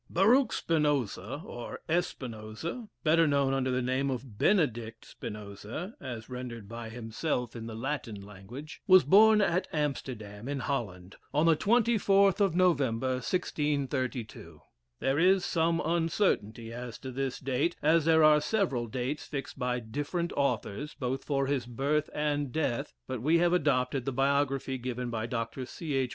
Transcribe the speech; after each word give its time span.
Baruch 0.09 0.51
Spinoza, 0.51 1.43
or 1.45 1.79
Espinoza, 1.87 2.87
better 3.03 3.27
known 3.27 3.53
under 3.53 3.69
the 3.69 3.83
name 3.83 4.09
of 4.09 4.39
Benedict 4.39 5.05
Spinoza 5.05 5.93
(as 6.01 6.27
rendered 6.27 6.67
by 6.67 6.89
himself 6.89 7.55
in 7.55 7.67
the 7.67 7.75
Latin 7.75 8.19
language,) 8.19 8.81
was 8.87 9.03
born 9.03 9.41
at 9.41 9.67
Amsterdam, 9.71 10.47
in 10.47 10.61
Holland, 10.61 11.17
on 11.35 11.45
the 11.45 11.55
24th 11.55 12.39
of 12.41 12.55
November, 12.55 13.17
1632. 13.21 14.61
There 14.99 15.19
is 15.19 15.45
some 15.45 15.79
uncertainty 15.85 16.73
as 16.73 16.97
to 16.97 17.11
this 17.11 17.37
date, 17.37 17.75
as 17.83 18.05
there 18.05 18.23
are 18.23 18.41
several 18.41 18.87
dates 18.87 19.27
fixed 19.27 19.59
by 19.59 19.79
different 19.79 20.33
authors, 20.35 20.95
both 20.95 21.23
for 21.23 21.45
his 21.45 21.67
birth 21.67 22.09
and 22.15 22.51
death, 22.51 22.91
but 23.05 23.21
we 23.21 23.37
have 23.37 23.53
adopted 23.53 24.05
the 24.05 24.11
biography 24.11 24.79
given 24.79 25.11
by 25.11 25.27
Dr. 25.27 25.67
C. 25.67 25.93
H. 25.93 26.09